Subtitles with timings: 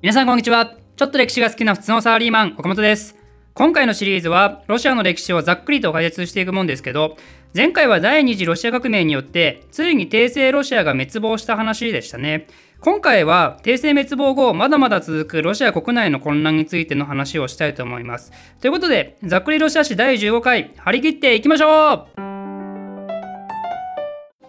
[0.00, 0.76] 皆さんこんにちは。
[0.94, 3.16] ちょっと歴史が好きな普通のサラリーマン岡本です。
[3.52, 7.16] 今回のシリーズはロシアの歴史をざっくりと解説していくもんですけど
[7.52, 12.46] 前回は第二次ロシア革命によってついに帝政ロシアが滅亡した話でしたね。
[12.80, 18.30] 今回は帝政滅亡後まだまだ続くロシア国内の混乱についての話をしたいと思います。
[18.60, 22.17] ということでざっくりロシア史第15回張り切っていきましょう。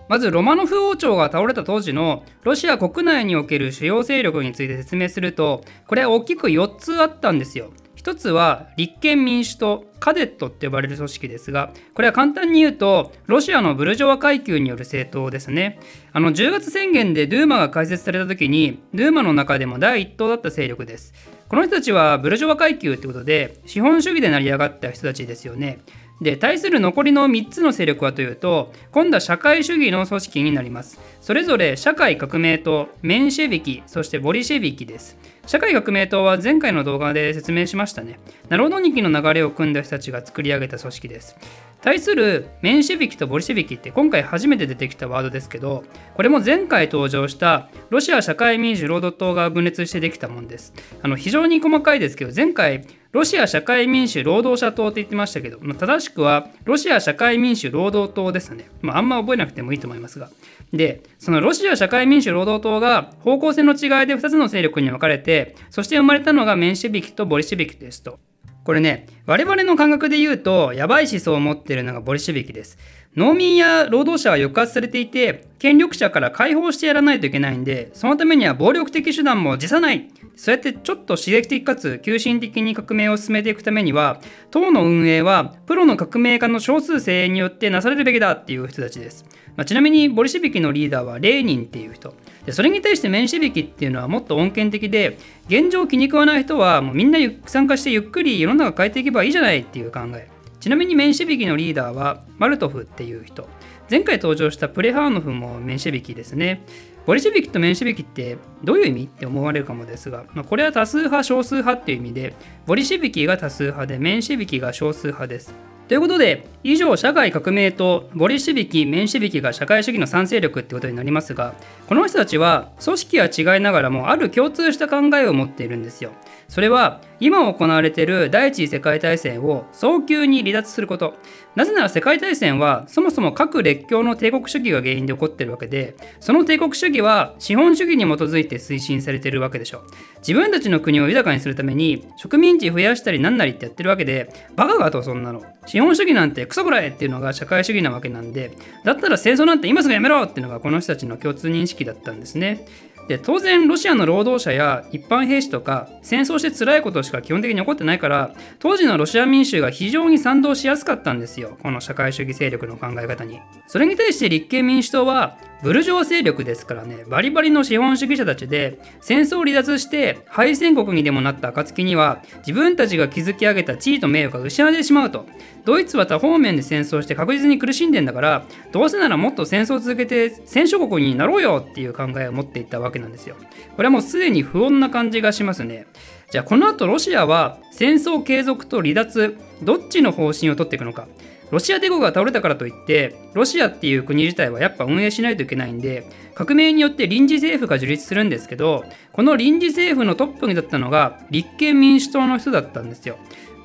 [0.10, 7.72] まずロマノフ王朝が倒れた当時のロシア国内における主要勢力について説明するとこれは大きく4つあったんですよ。
[7.94, 15.80] 一つは立憲民主党カデットって呼ばれる組織ですがこれは簡単に言うとロシアのブルジョワ階級による政党ですね。
[16.12, 21.14] あの10月宣言でドゥーマが開設された時にドゥーマの中でも第一党だった勢力です。
[21.50, 25.80] この人たちはブルジョワ階級ってことで資本主義で成り上がった人たちですよね。
[26.22, 31.00] で対する残りの3つの勢力はというと今度は社会主義の組織になります。
[31.22, 35.18] それぞれ社会革命党メンシェビキそしてボリシェビキです。
[35.46, 38.20] 社会革命党は前回の動画で説明しましたね。
[38.50, 41.38] ナロドニキの流れを組んだ人たちが作り上げた組織です。
[41.82, 50.74] 対するメンシェビキとボリシェビキって今回初めて出てきたワードですけどこれも前回登場したロシア社会民主労働党が分裂してできたものです。
[51.02, 58.70] あの非常に細かいですけど前回ロシア社会民主労働者党って言ってましたけど、まあ、正しくはロシア社会民主労働党ですね。
[58.82, 60.30] まあ、あんま覚えなくてもいいと思いますが。
[60.72, 68.20] で、そのロシア社会民主労働党が方向性の違いで2つの勢力に分かれて、そして生まれたのがメンシェビキとボリシェビキですと。
[68.64, 72.78] これね、我々の感覚で言うと、やばい思想を持っているのがボリシェビキです。
[73.16, 80.10] 農民や労働者は抑圧されていて、権力者から解放してやらないといけないんで、そのためには暴力的手段も辞さない。
[80.36, 89.26] そうやってちょっと刺激的かつ急進的に革命を進めていくためには、党の運営はプロの革命家の少数精鋭によってなされるべきだっていう人たちです。
[89.58, 92.14] まあ、ちなみにボリシビキのリーダーはレーニンっていう人。
[92.46, 95.18] でそれに対してメンシビキっていうのはもっと穏健的で、
[95.50, 100.30] 現状気に食わない人はもうみんな参加してゆっくり世の中変えていけばいいじゃないっていう考え。
[100.60, 103.48] ちなみにメンシェビキのリーダーはマルトフっていう人。
[103.90, 106.64] 前回登場したプレハーノフもメンシェビキですね。
[107.06, 112.36] ボリシェビキとメンシェビキってどういう意味って思われるかもですが、まあ、これは多数派少数派っていう意味で
[112.68, 115.56] ボリシェビキが多数派でメンシェビキが少数派です。
[115.90, 121.56] ということで、以上、社会革命とボリシビキ、メンシビキが社会主義の三勢力ってことになりますが、
[121.88, 126.12] この人たちは組織は違いながらもある共通した考えを持っているんですよ。
[126.48, 131.16] それは、今行われている第一次世界大戦を早急に離脱すること。
[131.56, 139.82] なぜなら世界大戦はそもそも各列強の帝国主義が原因で起こってるわけで、その帝国主義は資本主義に基づいて推進されているわけでしょ。
[140.20, 145.44] 自分たちの国を豊かにするために植民地増やしたりなんなりってやってるわけで、バカがとそんなの。
[145.66, 148.52] 資本主義なんてクソぐらいっていうのが社会主義なわけなんで、
[148.84, 152.66] だったら戦争なんて今すぐやめろっていうのがこの人たちの共通認識だったんですね。
[153.10, 161.58] で当然ロシアの労働者や一般兵士とか戦争して辛いことしか基本的に起こってないから当時のロシア民衆が非常に賛同しやすかったんですよ。
[161.64, 163.40] この社会主義勢力の考え方に。
[163.66, 175.26] それに対して立憲民主党はブルジョワ勢力ですからね、バリバリの資本主義者たちで、戦争を離脱して敗戦国にでもなった暁には、自分たちが築き上げた地位と名誉が失われてしまうと。
[175.66, 183.36] ドイツは多方面で戦争して確実に苦しんでんだから、どうせならもっと戦争を続けて戦勝国になろうよっていう考えを持っていったわけなんですよ。
[183.76, 185.88] これはもうすでに不穏な感じがしますね。
[186.32, 191.08] じゃあこの後ロシアは戦争継続と離脱、どっちの方針を取っていくのか。
[191.52, 196.06] ロシア帝国が倒れたからといってロシアっていう国自体はやっぱ運営しないといけないんで
[196.36, 203.18] 革命によって臨時政府が樹立するんですけどこの臨時政府のトップにだったのが立憲民主党の人だったんですよ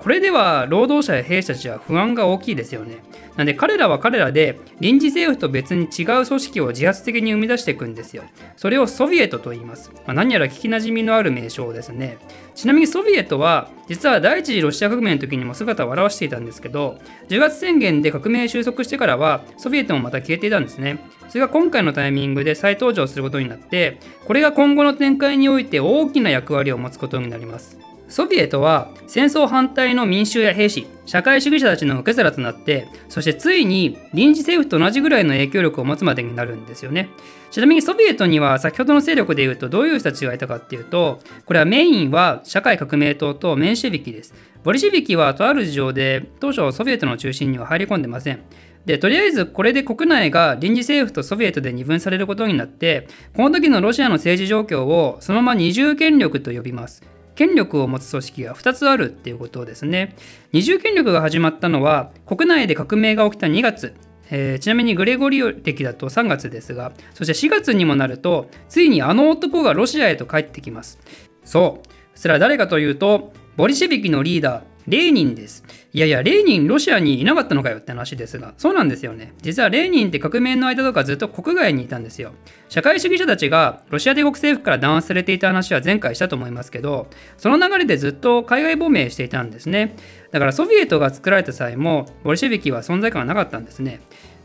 [0.05, 2.99] これでは労働者や兵士たちは不安が大きいですよね
[3.37, 8.23] なんで彼らは彼らで臨時政府と別に違う組織を自発的に生み出していくんですよ。
[8.57, 9.91] それをソビエトと言います。
[10.07, 12.19] まあ、何やら聞きなじみのある名称ですね。
[12.55, 16.99] ちなみにソビエトは実は第一次ロシア革命の時にも姿を現していたんですけど
[17.29, 21.01] 10月宣言で革命収束してからはソビエトもまた消えていたんですね。
[21.29, 27.94] それが今回のタイミングで再登場することになってこれが今後の展開において大きな役割を持つことになります。
[28.15, 37.09] ソビエトは戦争反対の民衆や兵士、社会主義者たちの受け皿となって、そしてついに臨時政府と同じぐらいの影響力を持つまでになるんですよね。
[37.51, 44.33] ちなみにソビエトには先ほどの勢力で言うとどういう人たちがいたかっていうと、これはメインは社会革命党とメンシェビキです。
[44.63, 48.39] ボリシェビキはとある事情で当初ソビエトの中心には入り込んでません。
[48.87, 57.03] で、とりあえずこれで国内が臨時政府とソビエトで二分されることになって、この時のロシアの政治状況をそのまま二重権力と呼びます。
[57.35, 60.17] 権力を持つ組織が2つあるっていうことですね。
[60.53, 63.95] 二重権力が始まったのは国内で革命が起きた2月。
[64.31, 70.99] えー、ちなみにグレゴリオ歴だと3月ですが、そして4月にもなると、ついにあの男がロシアへと帰ってきます。
[71.45, 75.65] そうそれは誰かというとボリシェビキのリーダーレーニンです。
[75.93, 79.33] いやいや、レーニン、ロシアにいなかったのかよって話ですが、そうなんですよね。
[79.41, 82.33] 実はレーニンって革命の間とかずっと国外にいたんですよ。
[82.69, 87.09] 社会主義者たちがロシア帝国政府から弾圧されていた話は前回したと思いますけど、
[87.39, 89.97] その流れでずっと海外亡命していたんですね。
[90.33, 94.01] だからソビエトが作られた際も、ボリシェビキは存在感がなかったんですね。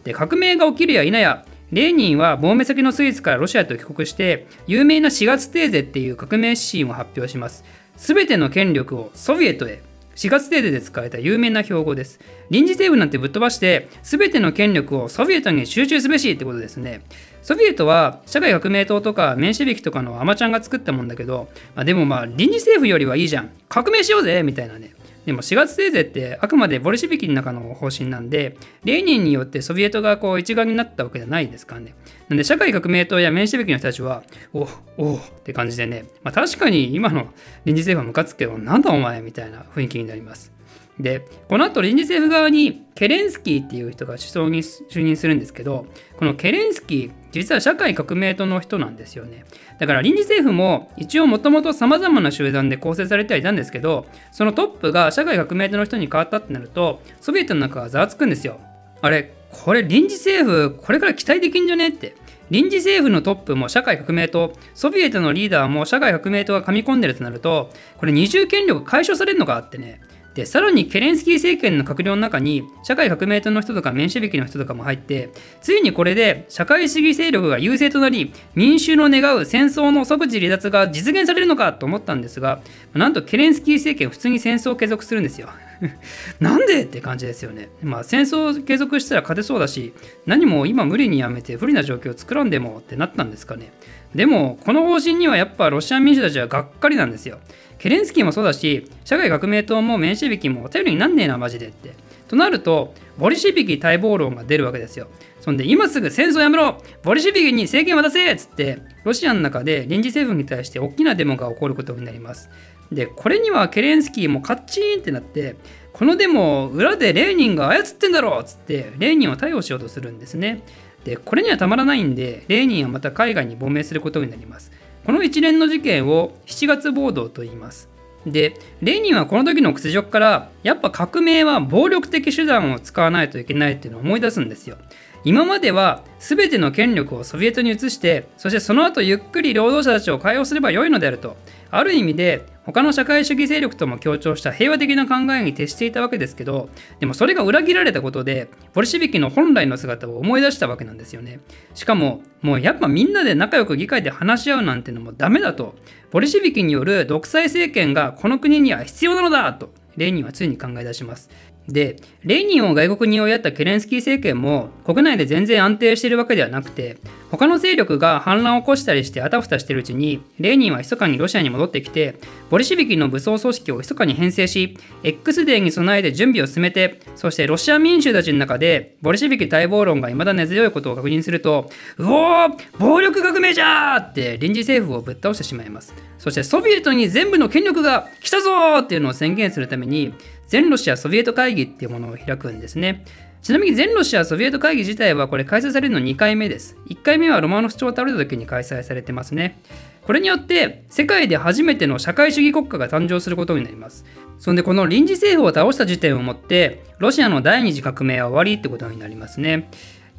[0.05, 7.63] で、革命が起きるや否や、レーニンは亡命先のスイスからロシアと帰国して、有名な4月テーゼっていう革命指針を発表します。
[7.95, 9.81] すべての権力をソビエトへ
[10.19, 12.19] 4月デーで使われた有名な標語です。
[12.49, 17.03] 臨時政府なんてぶっ飛ばして、すべての権力をソビエトに集中すべしってことですね。
[17.41, 23.51] ソビエトは社会革命党とかメンシビキとかのアマちゃんが作ったもんだけど、まあ、でもまあ臨時政府よりはいいじゃん。
[23.69, 24.91] 革命しようぜみたいなね。
[25.25, 31.95] でも4月製税ってあくまでボルシビキの中の方針なんで、レーニンによってソビエトがこう一丸になったわけじゃないですからね。
[32.29, 34.23] なんで社会革命党やメンシェビキの人たちは、
[34.53, 34.67] お
[34.97, 37.33] おって感じでね、まあ、確かに今の
[37.65, 40.51] 臨時政府はムカつくけど、なんだお前みたいな雰囲気になります。
[40.99, 45.87] で、この後臨時政府側にケレンスキーっていう人が首相に就任するんですけど、
[46.17, 49.45] このケレンスキー、実は社会革命党の人なんですよね。
[49.79, 58.59] だから臨時政府も一応もともと様々な集団で構成されてはいたんですけど、そのトップが社会革命党の人に変わったってなると、ソビエトの中がざわつくんですよ。
[59.01, 62.15] あれ、これ臨時政府、これから期待できんじゃねって。
[62.49, 70.01] 臨時政府のトップも社会革命党、ソビエトのリーダーも社会革命党が噛み込んでるとなると、これ二重権力解消されるのかってね。
[70.35, 75.31] でさらにケレンスキー政権の閣僚の中に社会革命党の人とかメンシェビキの人とかも入って
[75.61, 82.61] ついにこれで社会主義勢力が優勢となり民衆の願う戦争の即時離脱が実現されるのかと思ったんですが
[82.93, 85.49] なんとケレンスキー政権普通に戦争を継続するんですよ
[86.39, 87.69] なんでって感じですよね。
[87.81, 89.93] まあ戦争を継続したら勝てそうだし
[90.25, 93.71] 何も今無理にやめて不利な状況を作らんでもってなったんですかね。
[94.13, 97.39] でもこの方針にはやっぱロシア民主たちはがっかりなんですよ。
[97.79, 101.93] ケレンスキーもそうだし、社会革命党もメンシビキも頼りになんねえな、マジでって。
[102.27, 105.07] となると、ボリシェビキ待望論が出るわけですよ。
[105.41, 112.49] そんで、今すぐ戦争やめろボリシェビキに政権渡せっつって、ロシアの中で臨時政府に対して大きなデモが起こることになります。
[112.91, 115.55] で、これにはケレンスキーもカッチーンってなって、
[115.93, 120.63] このデモ裏でレーニンが操ってんだろっつって、レーニンを逮捕しようとするんですね。
[121.03, 124.71] で、これにはたまらないんで、レーニンはまた海外に亡命することになります。
[125.09, 127.89] この一連の事件を7月暴動と言います。
[128.27, 128.53] で、
[128.83, 134.77] レーニンはこの時の屈辱から、やっぱ革命は暴力的手段を使わないといけないっていうのを思い出すんですよ。
[135.23, 141.37] 今までは全ての権力をソビエトに移して、そしてその後ゆっくり労働者たちを解放すればよいのであると。
[141.71, 146.69] ある意味で他の社会主義勢力とも協調した平和的な考えに徹していたわけですけど
[146.99, 151.39] でもそれが裏切られたことでボルシビキの本来の姿を思い出したわけなんですよね。
[151.75, 155.75] しかももうやっぱみんなで仲良く議会で話し合うなんてのもダメだと。
[156.11, 161.29] ボルシビキによる独裁政権がこの国には必要なのだとレーニンはついに考え出します。
[161.69, 166.97] で、レーニンを外国に追いやったケレンスキー政権も国内で全然安定しているわけではなくて、
[167.31, 172.15] 他の勢力が反乱を起こしたりしてあたふたしているうちに、レーニンは密かにロシアに戻ってきて、
[172.49, 185.93] ボリシビキの武装組織を密かに編成し、X デーに備えて準備を進めて、そしてロシア民衆たちの中で、ボリシビキ待望論が未だ根強いことを確認すると、うおー暴力革命じゃーって臨時政府をぶっ倒してしまいます。
[186.17, 190.13] そしてソビエトに全部の権力が来たぞーっていうのを宣言するために、
[190.49, 193.05] 全ロシアソビエト会議っていうものを開くんですね。
[193.41, 196.75] ちなみに全ロシアソビエト会議自体はこれ開催されるの2回目です。
[196.87, 199.61] 1回目はロマノフ朝を倒れた時に開催されてますね。
[200.03, 204.05] これによって世界で初めての社会主義国家が誕生することになります。
[204.39, 209.69] そんでこの臨時政府を倒した時点をもってロシアの第二次革命は終わりってことになりますね。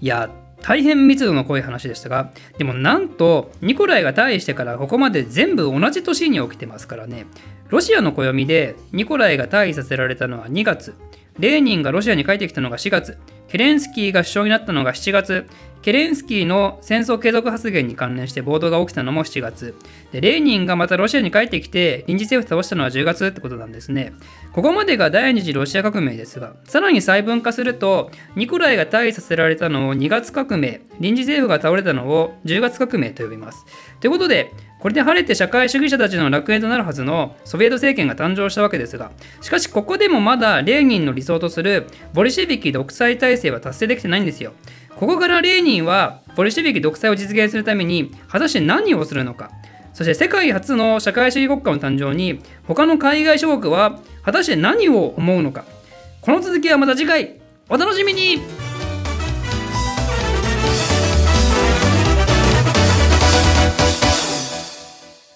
[0.00, 0.30] いや、
[0.62, 7.26] 大変密度の濃い話でしたが、でもなんとニコライが退位してからここまで全部同じ年に起きてますからね。
[7.68, 10.94] ロシアの暦でニコライが退位させられたのは2月、
[11.38, 13.16] レーニンがロシアに帰ってきたのが4月、
[13.48, 15.46] ケレンスキーが首相になったのが7月、
[15.82, 19.74] ケレンスキーの戦争継続発言に関連して暴動が起きたのも7月。
[20.12, 24.12] で、レーニンがまたロシアに帰ってきて臨時政府倒したのは10月ってことなんですね。
[24.52, 33.64] ここまでが第二次ロシア革命ですが、さらに細分化すると、ニコライが退位させられたのを2月革命、臨時政府が倒れたのを10月革命と呼びます。
[34.00, 44.52] ということで、これで晴れて社会主義者たちの楽園となるはずのソビエト政権が誕生したわけですが、しかしここでもまだレーニンの理想とするボリシェビキ独裁体制は達成できてないんですよ。
[44.96, 49.50] ここからレーニンはボリシェビキ独裁を実現するために果たして何をするのか。
[49.92, 55.64] そして世界初の社会主義国家の誕生に他の海外諸国は果たして何を思うのか。
[56.20, 58.38] この続きはまた次回お楽しみに